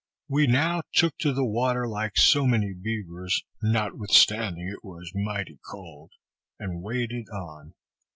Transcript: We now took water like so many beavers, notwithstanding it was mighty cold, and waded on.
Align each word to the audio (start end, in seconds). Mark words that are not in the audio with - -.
We 0.27 0.47
now 0.47 0.81
took 0.95 1.13
water 1.23 1.87
like 1.87 2.17
so 2.17 2.47
many 2.47 2.73
beavers, 2.73 3.43
notwithstanding 3.61 4.67
it 4.67 4.83
was 4.83 5.11
mighty 5.13 5.59
cold, 5.69 6.13
and 6.57 6.81
waded 6.81 7.27
on. 7.29 7.75